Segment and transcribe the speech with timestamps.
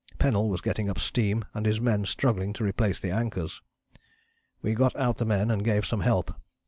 [0.17, 3.61] Pennell was getting up steam and his men struggling to replace the anchors.
[4.63, 6.33] "We got out the men and gave some help.